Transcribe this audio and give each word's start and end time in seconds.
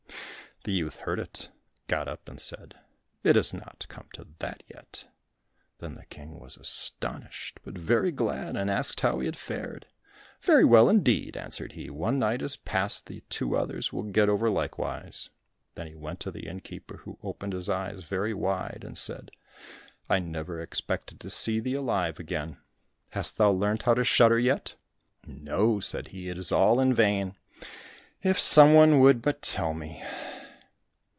The 0.63 0.71
youth 0.73 0.97
heard 0.97 1.17
it, 1.19 1.49
got 1.87 2.07
up, 2.07 2.29
and 2.29 2.39
said, 2.39 2.75
"It 3.23 3.35
has 3.35 3.51
not 3.51 3.87
come 3.89 4.07
to 4.13 4.27
that 4.37 4.61
yet." 4.67 5.07
Then 5.79 5.95
the 5.95 6.05
King 6.05 6.39
was 6.39 6.55
astonished, 6.55 7.59
but 7.63 7.75
very 7.75 8.11
glad, 8.11 8.55
and 8.55 8.69
asked 8.69 8.99
how 8.99 9.19
he 9.21 9.25
had 9.25 9.35
fared. 9.35 9.87
"Very 10.39 10.63
well 10.63 10.87
indeed," 10.87 11.35
answered 11.35 11.71
he; 11.71 11.89
"one 11.89 12.19
night 12.19 12.43
is 12.43 12.57
past, 12.57 13.07
the 13.07 13.21
two 13.27 13.57
others 13.57 13.91
will 13.91 14.03
get 14.03 14.29
over 14.29 14.51
likewise." 14.51 15.31
Then 15.73 15.87
he 15.87 15.95
went 15.95 16.19
to 16.19 16.29
the 16.31 16.45
innkeeper, 16.47 16.97
who 16.97 17.17
opened 17.23 17.53
his 17.53 17.67
eyes 17.67 18.03
very 18.03 18.35
wide, 18.35 18.83
and 18.85 18.95
said, 18.95 19.31
"I 20.11 20.19
never 20.19 20.61
expected 20.61 21.19
to 21.21 21.31
see 21.31 21.59
thee 21.59 21.73
alive 21.73 22.19
again! 22.19 22.57
Hast 23.09 23.37
thou 23.37 23.49
learnt 23.49 23.81
how 23.81 23.95
to 23.95 24.03
shudder 24.03 24.37
yet?" 24.37 24.75
"No," 25.25 25.79
said 25.79 26.09
he, 26.09 26.29
"it 26.29 26.37
is 26.37 26.51
all 26.51 26.79
in 26.79 26.93
vain. 26.93 27.35
If 28.21 28.39
some 28.39 28.75
one 28.75 28.99
would 28.99 29.23
but 29.23 29.41
tell 29.41 29.73
me." 29.73 30.03